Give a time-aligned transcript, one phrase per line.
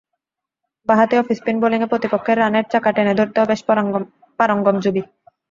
[0.87, 3.61] বাঁ হাতি অফস্পিন বোলিংয়ে প্রতিপক্ষের রানের চাকা টেনে ধরতেও বেশ
[4.39, 5.01] পারঙ্গম যুবি।